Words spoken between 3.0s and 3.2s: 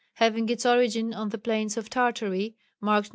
No.